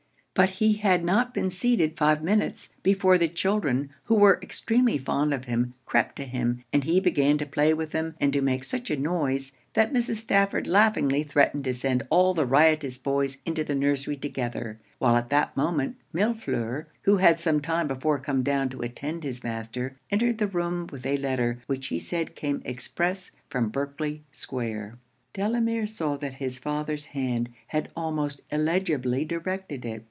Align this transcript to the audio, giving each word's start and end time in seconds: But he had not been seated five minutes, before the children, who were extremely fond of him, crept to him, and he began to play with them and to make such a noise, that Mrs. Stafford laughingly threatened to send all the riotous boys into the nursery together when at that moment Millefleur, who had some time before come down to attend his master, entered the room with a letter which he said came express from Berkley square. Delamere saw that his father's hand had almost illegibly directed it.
But 0.33 0.51
he 0.51 0.73
had 0.73 1.03
not 1.03 1.33
been 1.33 1.51
seated 1.51 1.97
five 1.97 2.23
minutes, 2.23 2.71
before 2.83 3.17
the 3.17 3.27
children, 3.27 3.89
who 4.05 4.15
were 4.15 4.39
extremely 4.41 4.97
fond 4.97 5.33
of 5.33 5.43
him, 5.43 5.73
crept 5.85 6.15
to 6.15 6.23
him, 6.23 6.63
and 6.71 6.85
he 6.85 7.01
began 7.01 7.37
to 7.39 7.45
play 7.45 7.73
with 7.73 7.91
them 7.91 8.15
and 8.17 8.31
to 8.31 8.41
make 8.41 8.63
such 8.63 8.89
a 8.89 8.95
noise, 8.95 9.51
that 9.73 9.91
Mrs. 9.93 10.15
Stafford 10.15 10.67
laughingly 10.67 11.21
threatened 11.23 11.65
to 11.65 11.73
send 11.73 12.07
all 12.09 12.33
the 12.33 12.45
riotous 12.45 12.97
boys 12.97 13.39
into 13.45 13.65
the 13.65 13.75
nursery 13.75 14.15
together 14.15 14.79
when 14.99 15.15
at 15.15 15.29
that 15.31 15.55
moment 15.57 15.97
Millefleur, 16.13 16.85
who 17.01 17.17
had 17.17 17.41
some 17.41 17.59
time 17.59 17.89
before 17.89 18.17
come 18.17 18.41
down 18.41 18.69
to 18.69 18.81
attend 18.81 19.25
his 19.25 19.43
master, 19.43 19.97
entered 20.09 20.37
the 20.37 20.47
room 20.47 20.87
with 20.91 21.05
a 21.05 21.17
letter 21.17 21.59
which 21.67 21.87
he 21.87 21.99
said 21.99 22.35
came 22.37 22.61
express 22.63 23.33
from 23.49 23.67
Berkley 23.67 24.23
square. 24.31 24.97
Delamere 25.33 25.87
saw 25.87 26.15
that 26.17 26.35
his 26.35 26.57
father's 26.57 27.07
hand 27.07 27.49
had 27.67 27.89
almost 27.97 28.41
illegibly 28.49 29.25
directed 29.25 29.83
it. 29.85 29.99